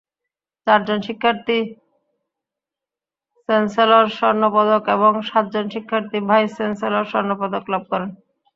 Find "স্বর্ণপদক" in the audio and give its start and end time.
4.17-4.83, 7.11-7.63